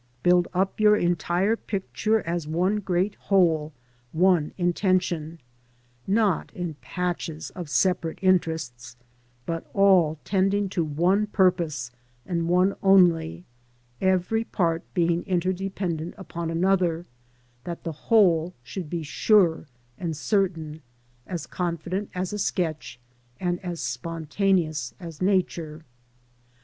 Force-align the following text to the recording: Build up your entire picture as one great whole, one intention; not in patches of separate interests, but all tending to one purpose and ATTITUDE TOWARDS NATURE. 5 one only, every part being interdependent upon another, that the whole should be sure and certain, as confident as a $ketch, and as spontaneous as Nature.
Build 0.23 0.47
up 0.51 0.79
your 0.79 0.95
entire 0.95 1.55
picture 1.55 2.21
as 2.21 2.47
one 2.47 2.77
great 2.77 3.13
whole, 3.13 3.71
one 4.13 4.51
intention; 4.57 5.39
not 6.07 6.51
in 6.55 6.73
patches 6.81 7.51
of 7.51 7.69
separate 7.69 8.17
interests, 8.23 8.95
but 9.45 9.69
all 9.75 10.17
tending 10.23 10.69
to 10.69 10.83
one 10.83 11.27
purpose 11.27 11.91
and 12.25 12.39
ATTITUDE 12.39 12.47
TOWARDS 12.47 12.67
NATURE. 12.69 12.75
5 12.77 12.81
one 12.81 12.91
only, 13.11 13.45
every 14.01 14.43
part 14.43 14.83
being 14.95 15.21
interdependent 15.25 16.15
upon 16.17 16.49
another, 16.49 17.05
that 17.65 17.83
the 17.83 17.91
whole 17.91 18.55
should 18.63 18.89
be 18.89 19.03
sure 19.03 19.67
and 19.99 20.17
certain, 20.17 20.81
as 21.27 21.45
confident 21.45 22.09
as 22.15 22.33
a 22.33 22.37
$ketch, 22.37 22.97
and 23.39 23.63
as 23.63 23.79
spontaneous 23.79 24.95
as 24.99 25.21
Nature. 25.21 25.83